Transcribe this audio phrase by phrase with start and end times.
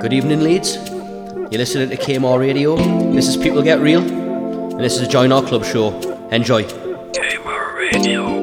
[0.00, 0.76] Good evening, Leeds.
[0.76, 2.76] You're listening to KMAH Radio.
[3.12, 5.92] This is People Get Real, and this is a Join Our Club show.
[6.30, 6.62] Enjoy.
[6.64, 8.39] KMAH Radio.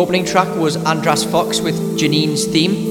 [0.00, 2.89] Opening track was Andras Fox with Janine's theme.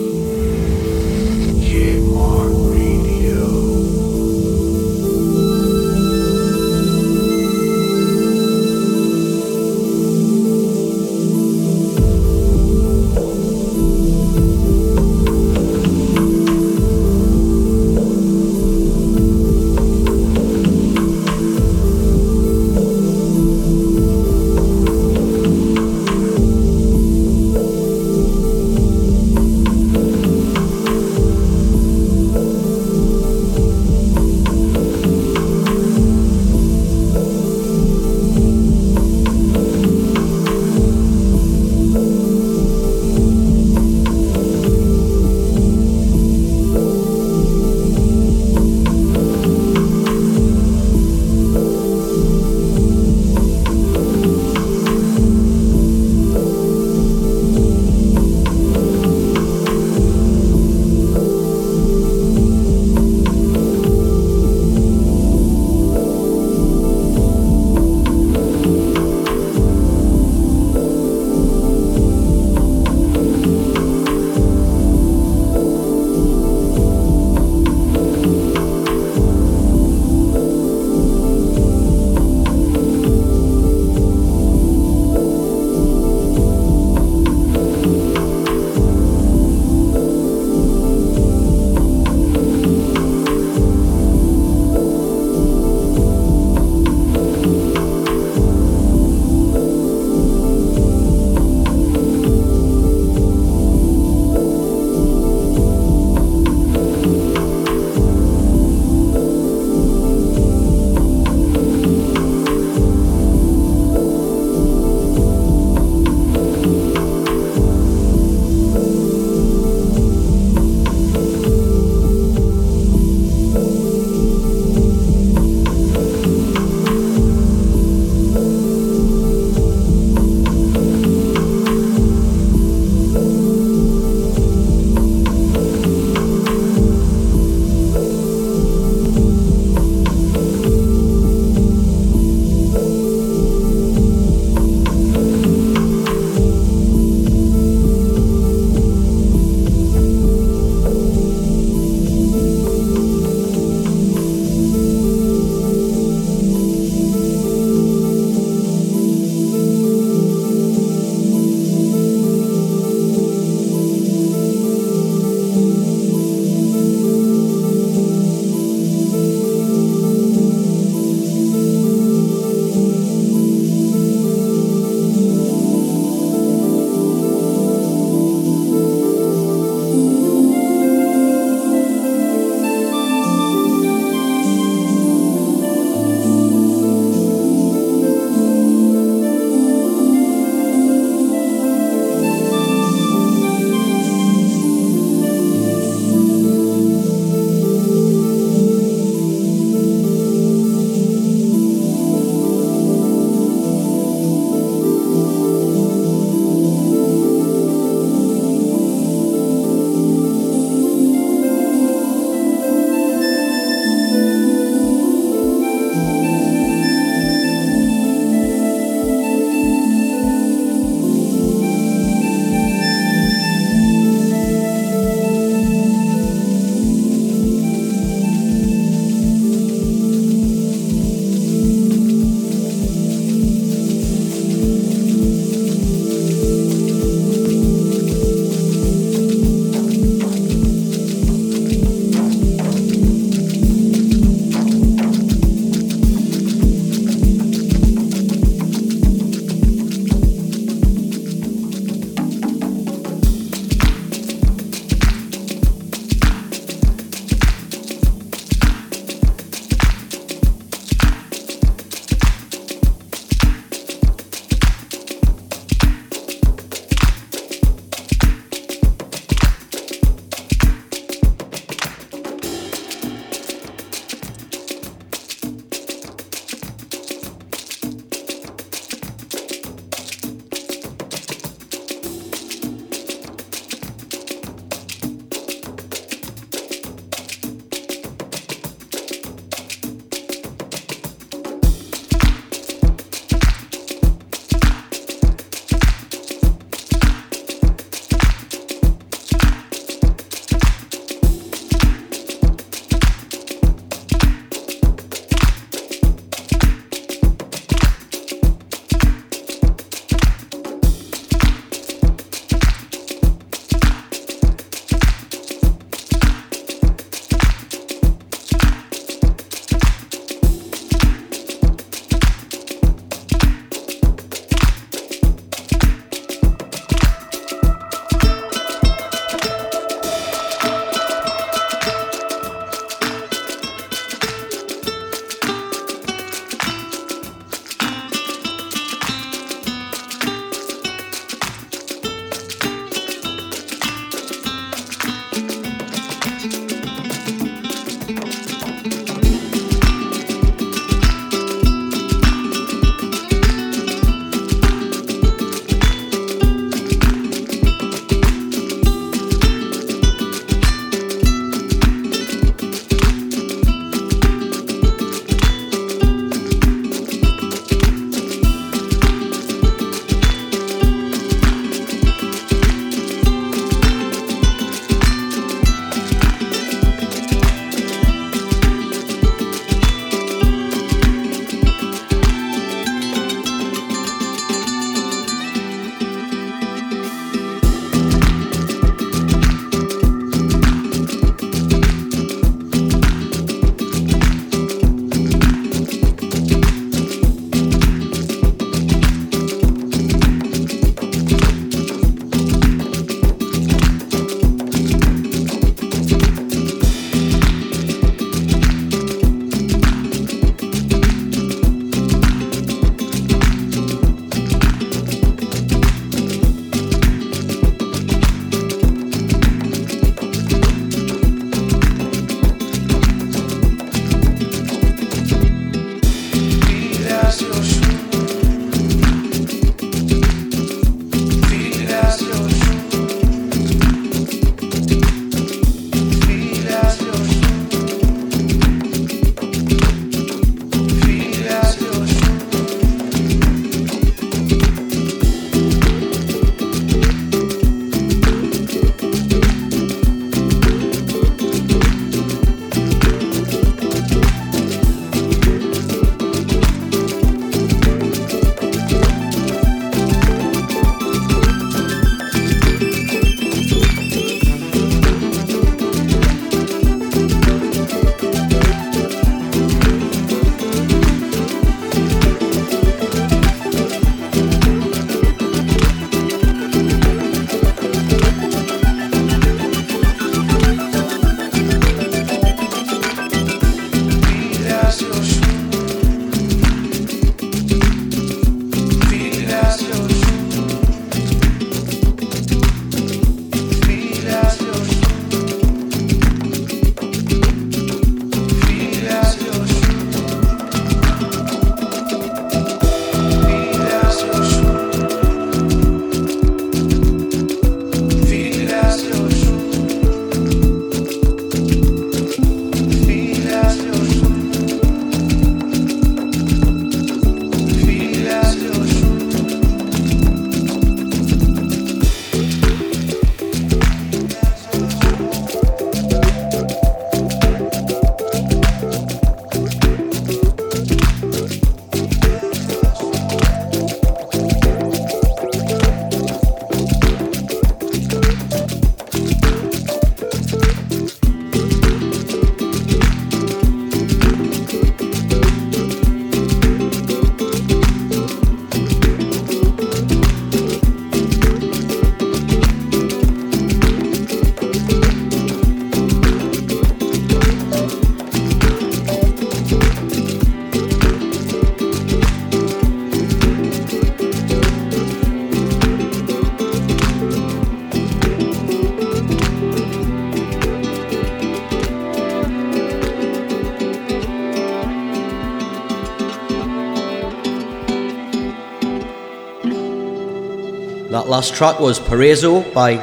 [581.29, 582.97] Last track was Paraiso by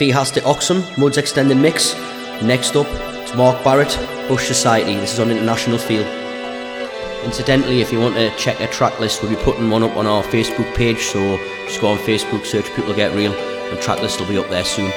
[0.00, 1.94] Filhas de Oxum, Mudd's Extended Mix.
[2.42, 2.86] Next up,
[3.20, 3.94] it's Mark Barrott,
[4.28, 4.94] Bush Society.
[4.94, 6.06] This is on International Feel.
[7.22, 10.06] Incidentally, if you want to check a track list, we'll be putting one up on
[10.06, 11.36] our Facebook page, so
[11.66, 14.64] just go on Facebook, search People Get Real, and track list will be up there
[14.64, 14.90] soon.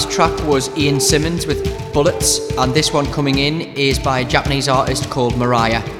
[0.00, 4.24] Last track was Ian Simmonds with Bullets, and this one coming in is by a
[4.24, 5.99] Japanese artist called Mariah.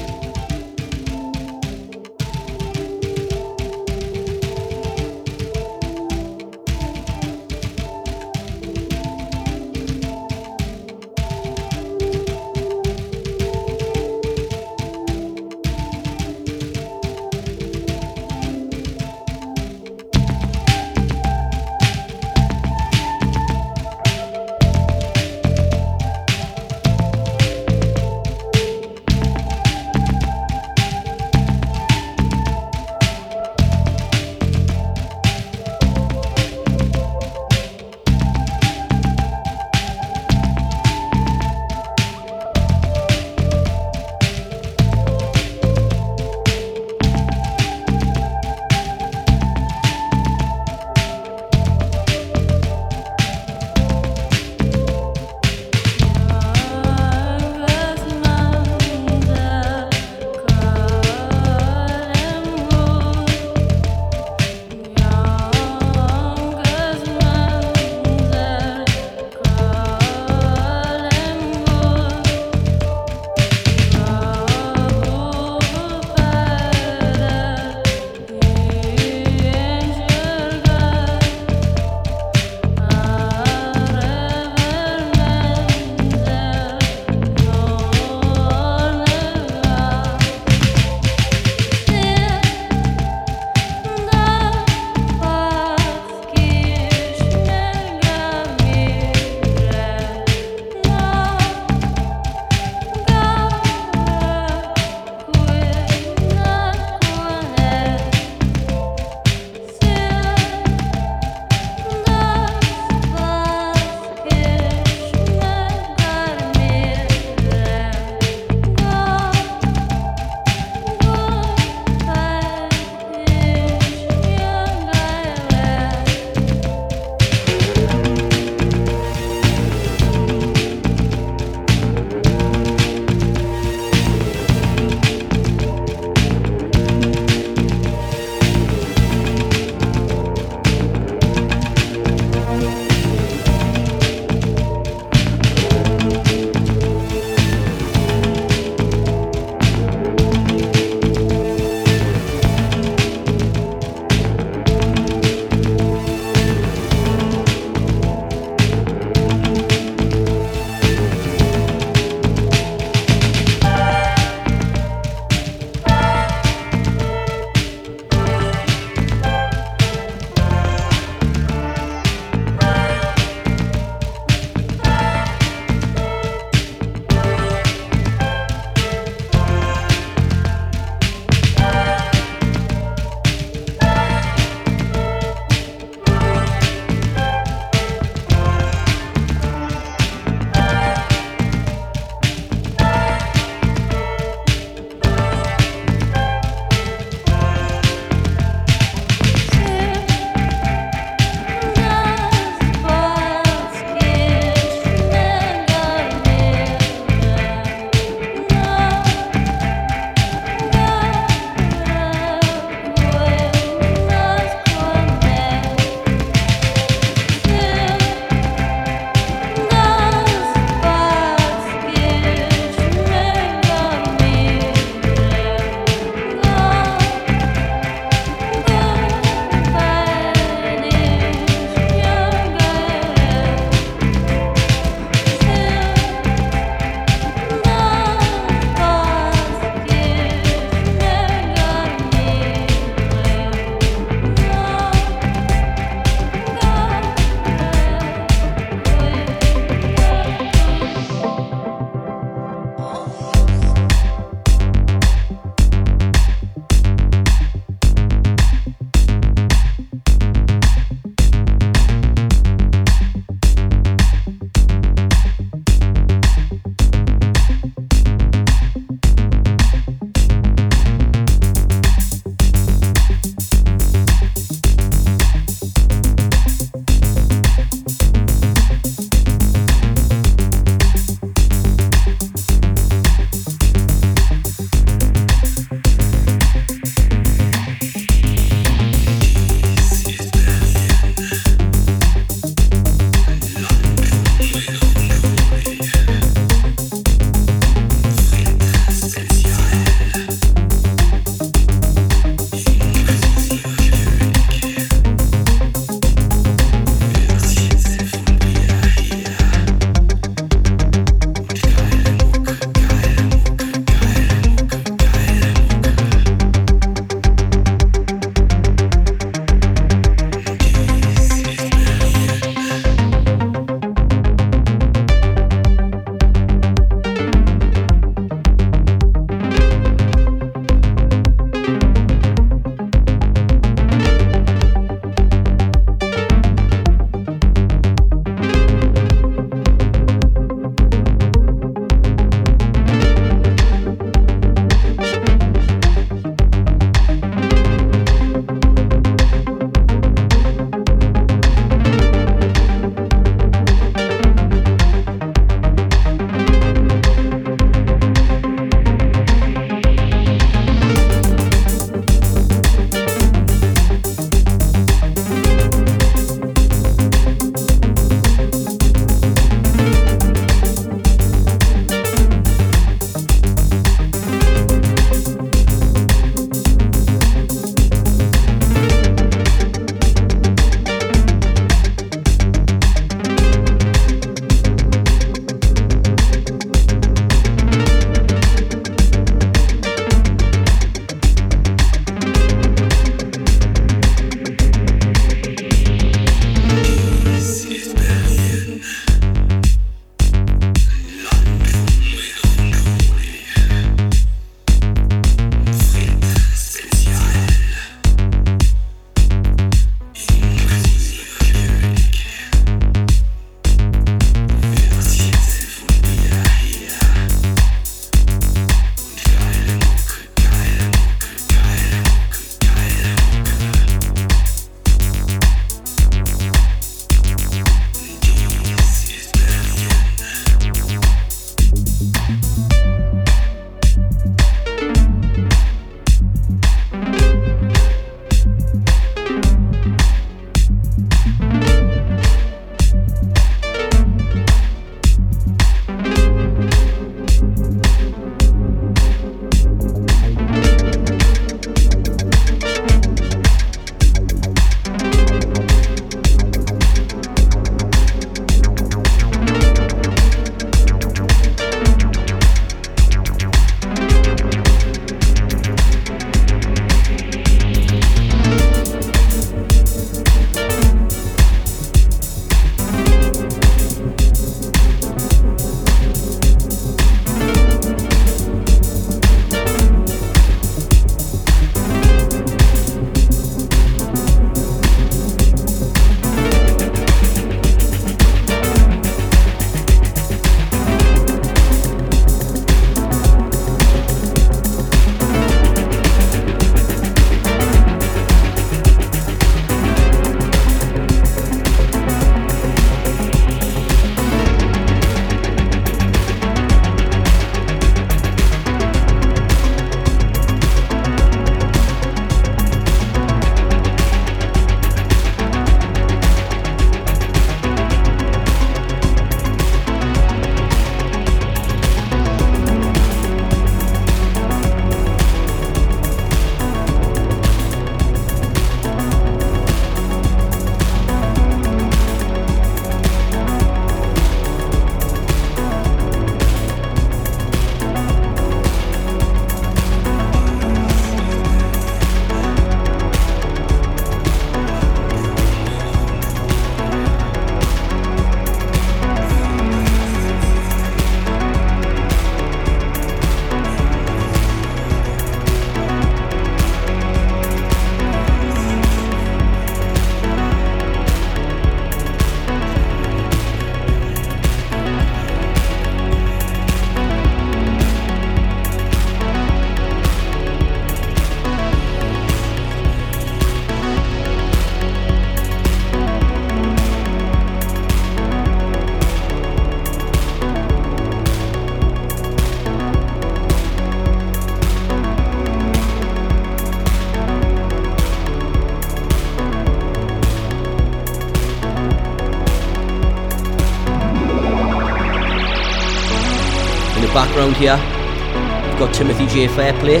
[597.44, 599.48] Background here, we've got Timothy J.
[599.48, 600.00] Fairplay,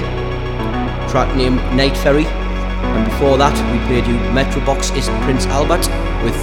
[1.10, 5.86] track named Night Ferry, and before that we played you Metrobox ist Prins Albert
[6.24, 6.34] with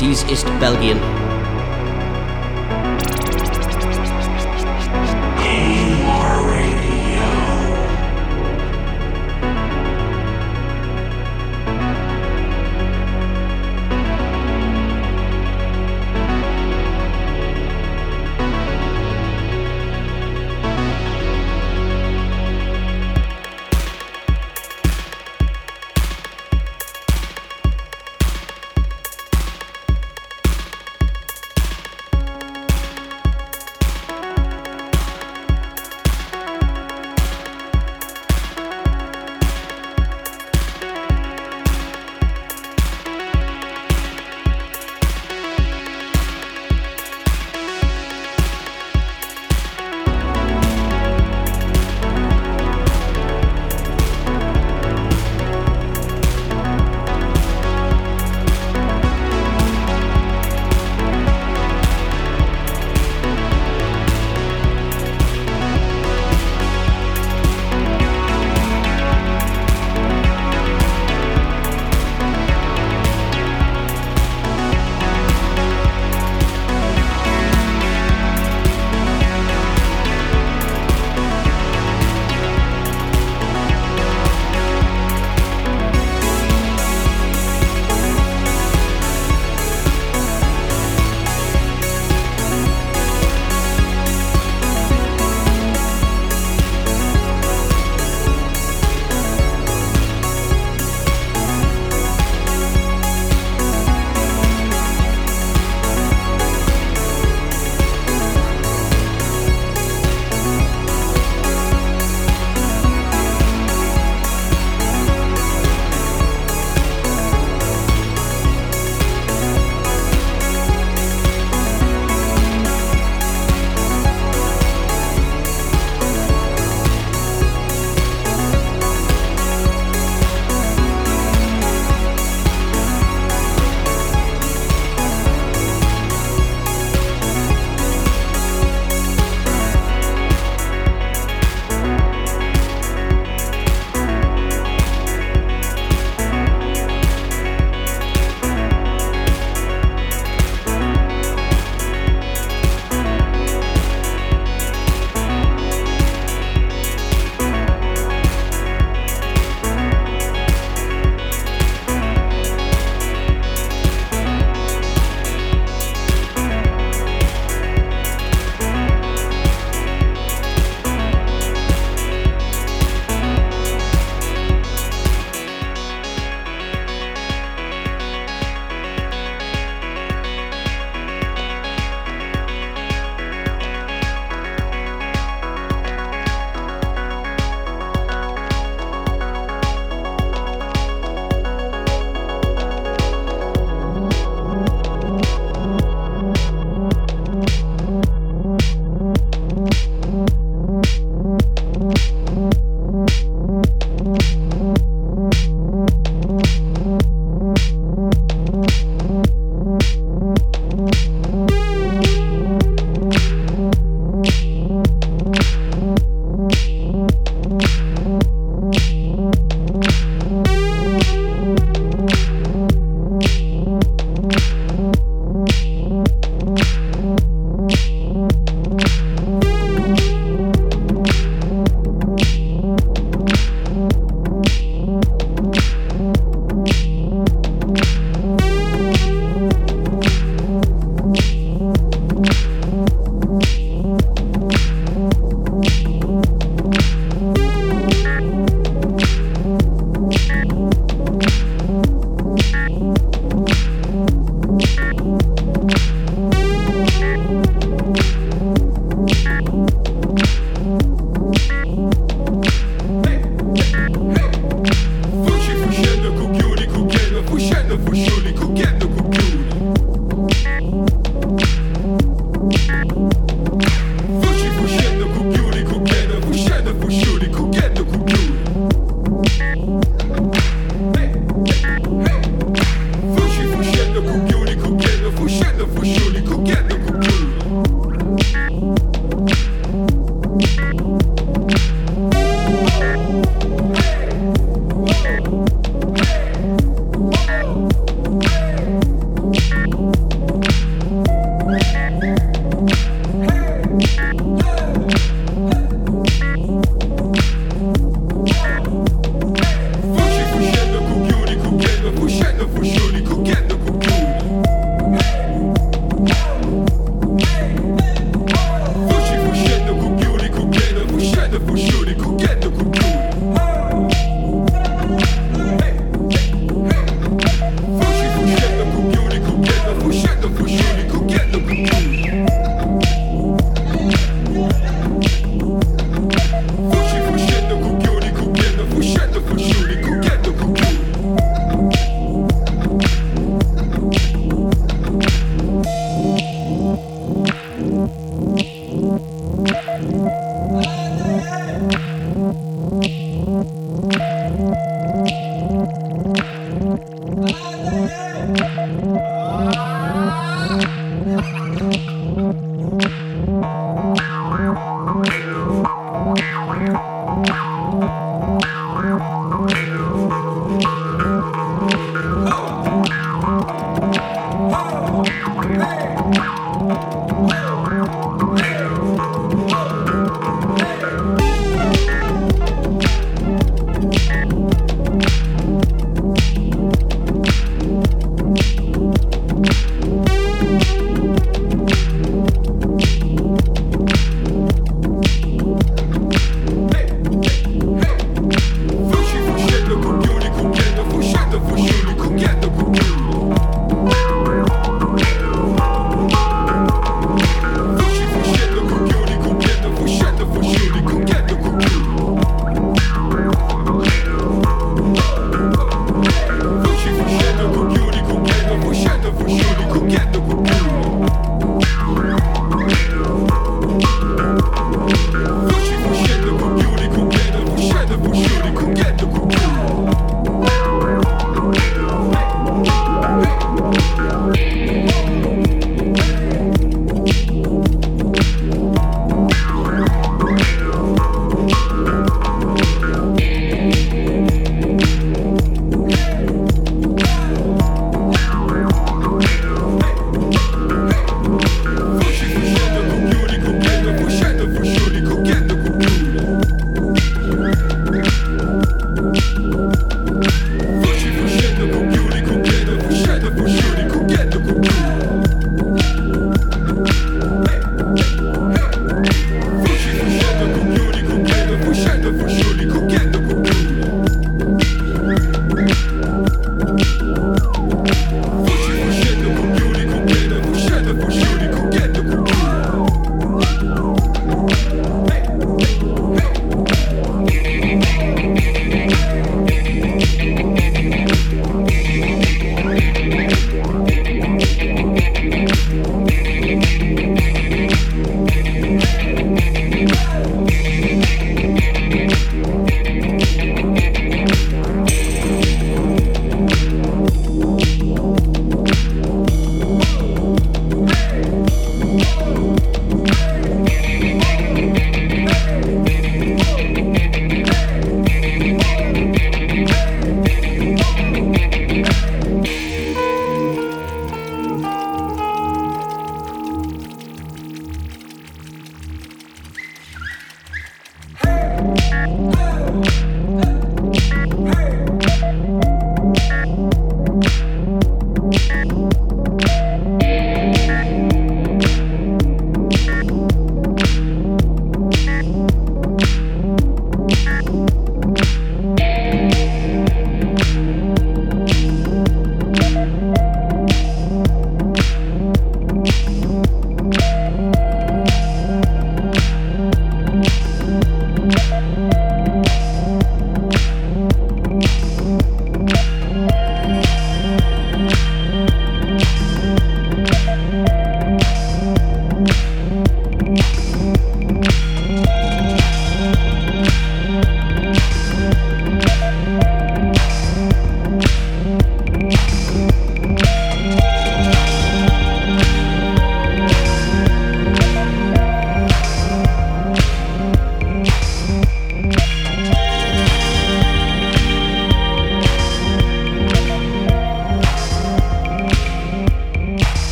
[0.00, 1.17] Dies ist Belgien.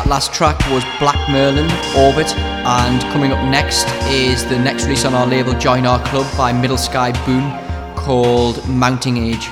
[0.00, 5.04] That last track was Black Merlin, Orbit, and coming up next is the next release
[5.04, 7.52] on our label Join Our Club by Middle Sky Boom
[7.96, 9.50] called Mounting Age.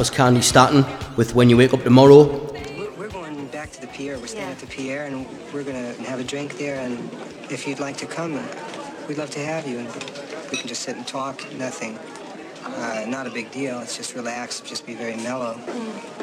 [0.00, 0.82] Was Candi Staton
[1.18, 2.24] with When You Wake Up Tomorrow.
[2.96, 4.18] We're going back to the pier.
[4.18, 4.52] We're staying yeah.
[4.52, 6.80] at the pier and we're going to have a drink there.
[6.80, 6.98] And
[7.50, 8.32] if you'd like to come,
[9.08, 9.80] we'd love to have you.
[9.80, 9.88] And
[10.50, 11.44] we can just sit and talk.
[11.52, 11.98] Nothing.
[12.64, 13.78] Uh, not a big deal.
[13.80, 14.60] It's just relax.
[14.60, 15.52] Just be very mellow.
[15.66, 16.19] Mm.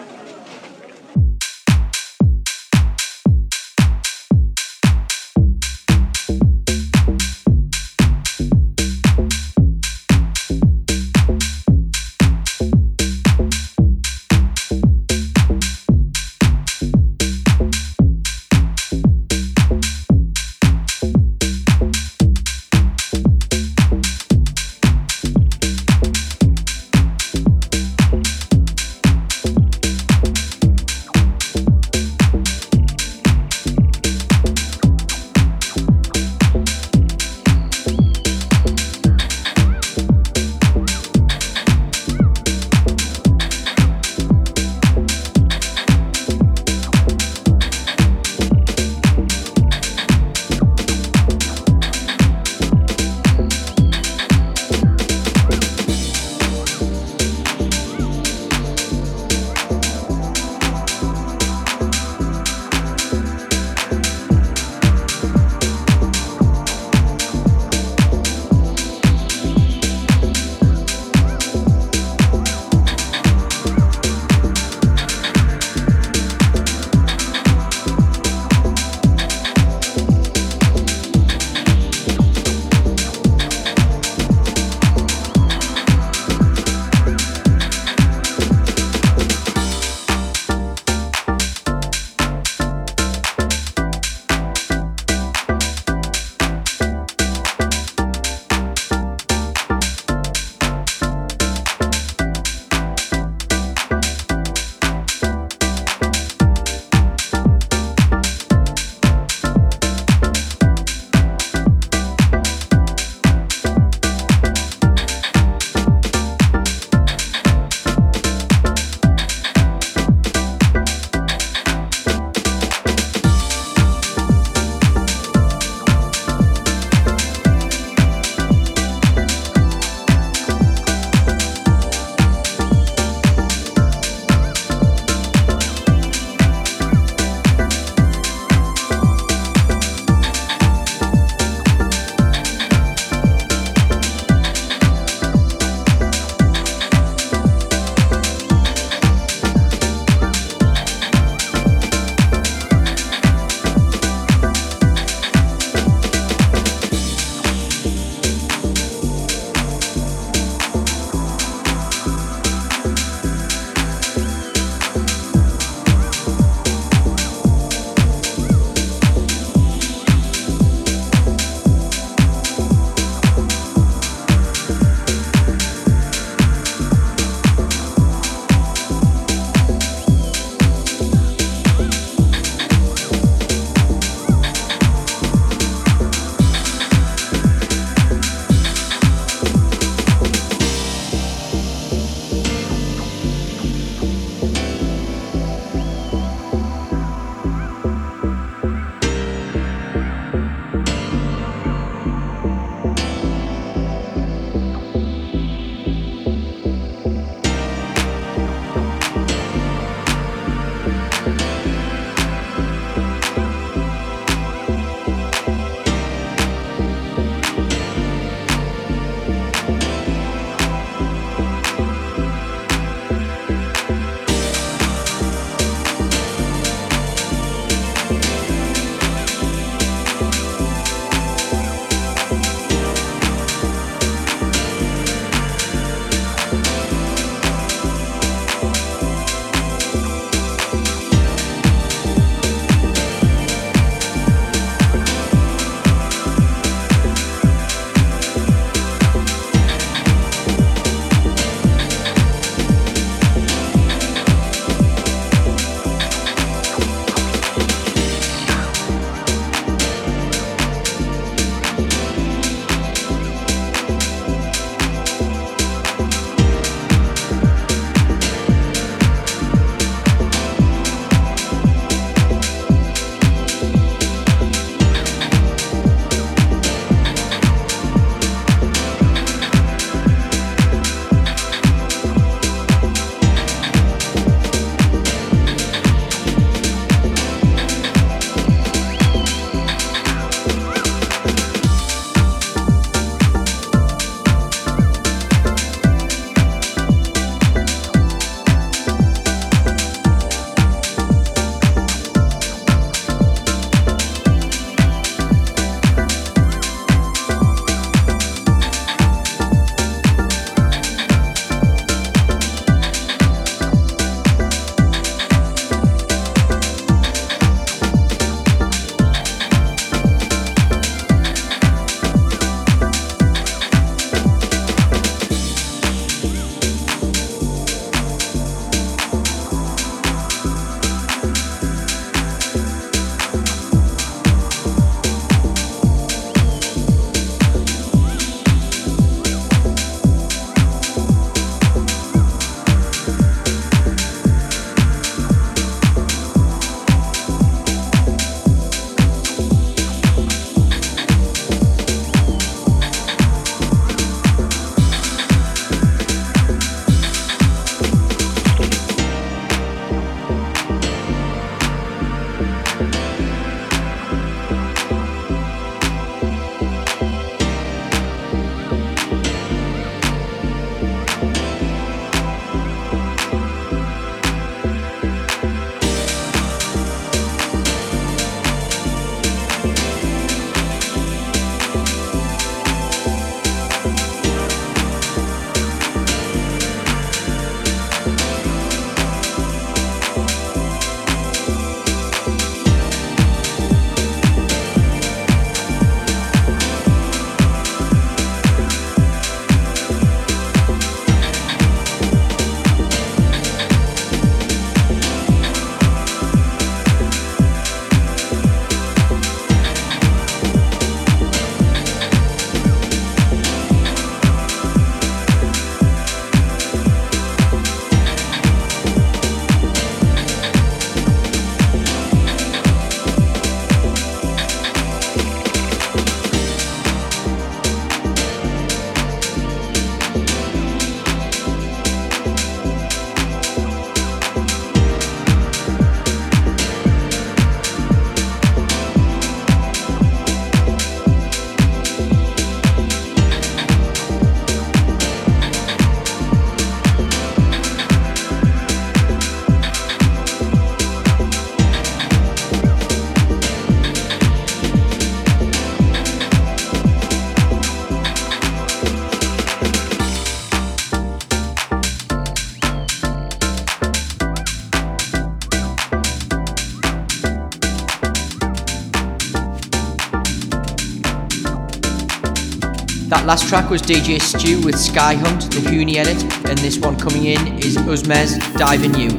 [473.10, 476.98] That last track was DJ Steaw with Sky Hunt, the HNNY edit, and this one
[476.98, 479.12] coming in is Usmev Diving You.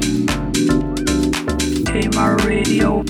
[1.89, 3.03] KMAH Radio.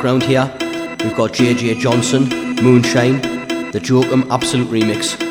[0.00, 0.50] Background here,
[1.04, 2.26] we've got Jay-Jay Johannson,
[2.64, 3.20] Moonshine,
[3.70, 5.29] the Joakim Absolut Remix.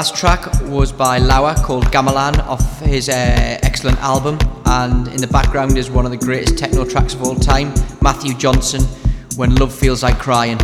[0.00, 5.26] Last track was by Lauer called Gammelan off his uh, excellent album, and in the
[5.26, 7.68] background is one of the greatest techno tracks of all time,
[8.00, 8.82] Mathew Jonson,
[9.36, 10.58] When Love Feels Like Crying.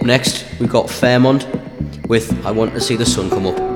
[0.00, 1.46] Up next, we've got Fairmont
[2.08, 3.70] with I Want to See the Sun Come Up.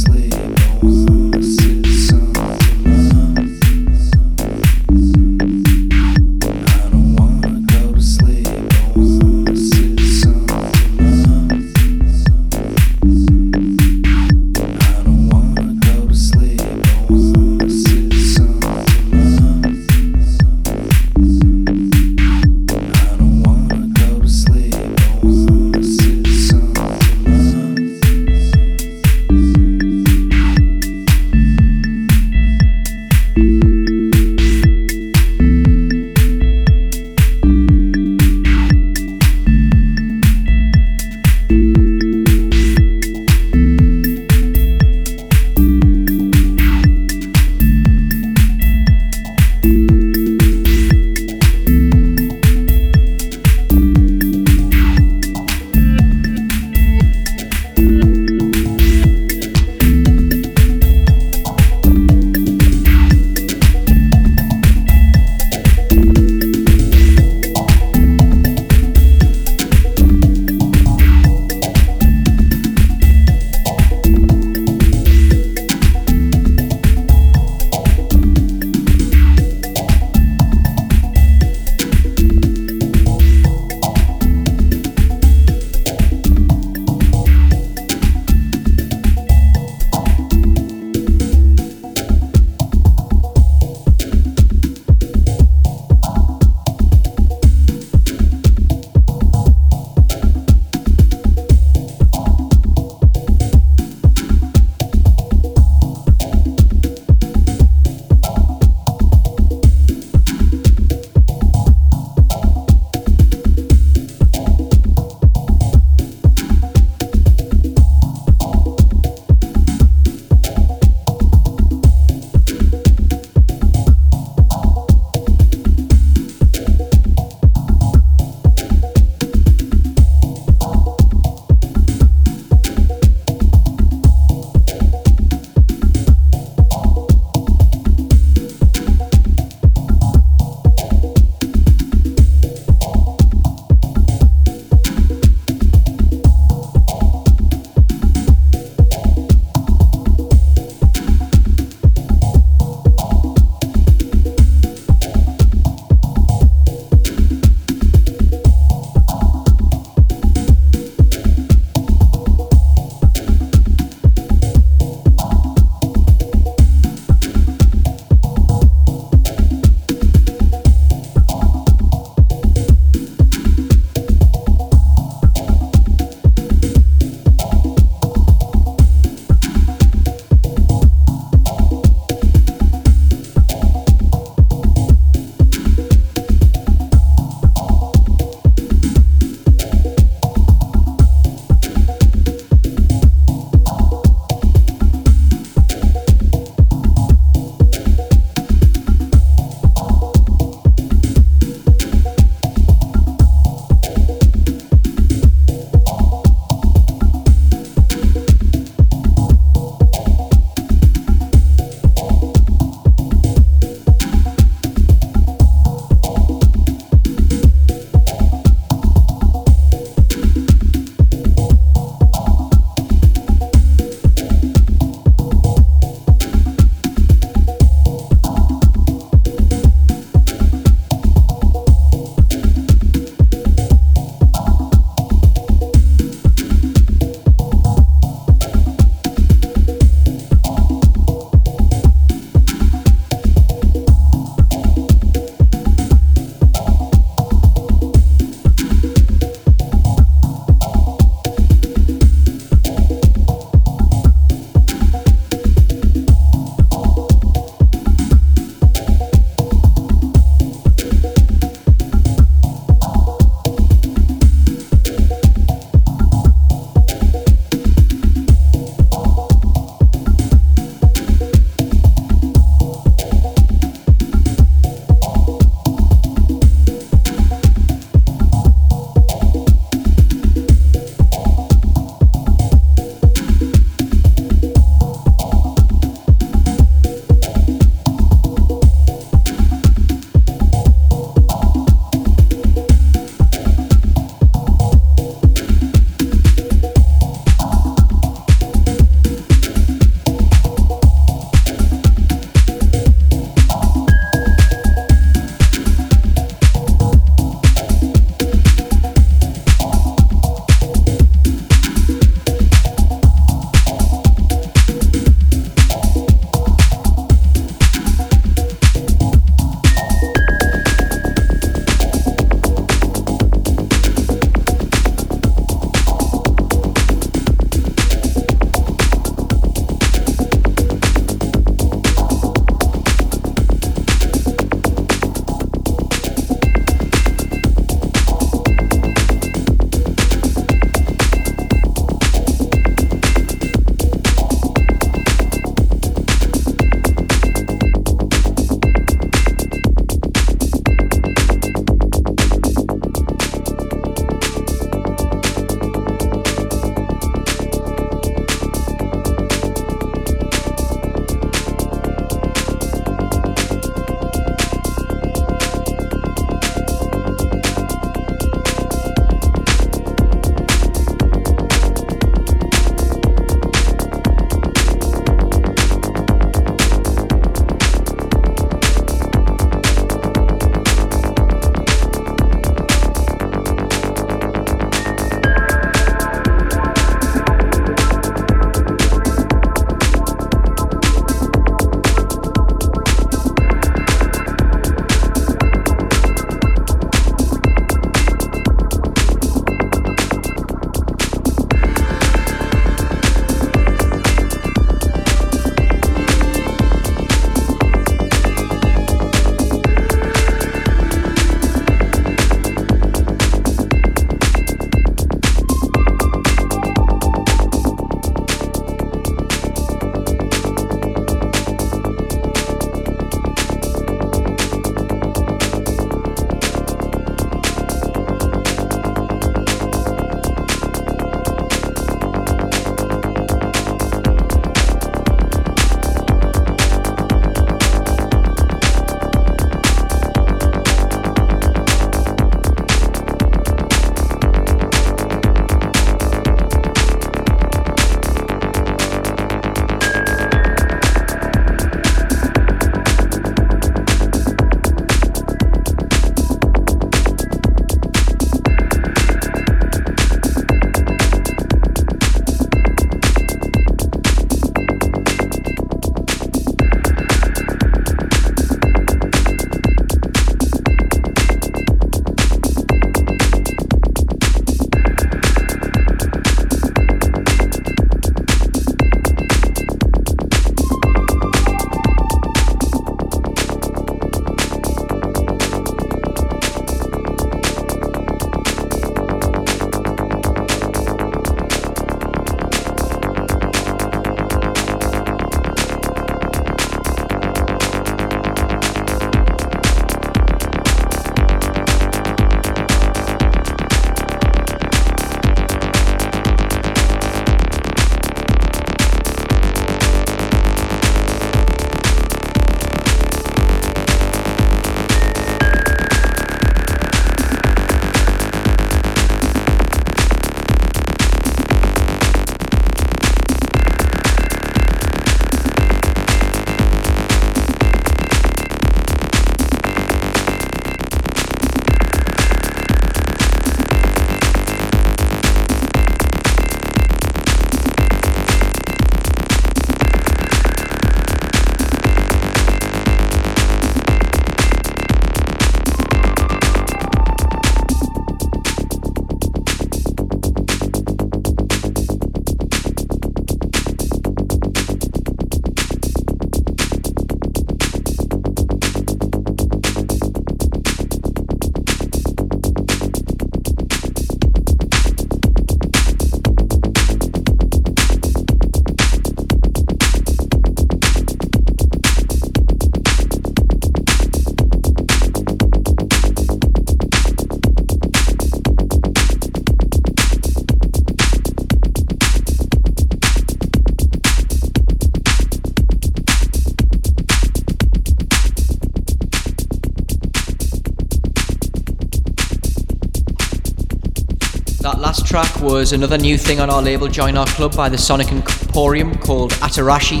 [595.58, 599.32] Was another new thing on our label, Join Our Club, by the Sonic Emporium called
[599.42, 600.00] Atarashii,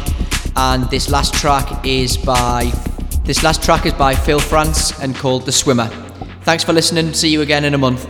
[0.54, 2.70] and this last track is by
[3.24, 5.88] this last track is by Phil France and called The Swimmer.
[6.42, 7.12] Thanks for listening.
[7.12, 8.06] See you again in a month.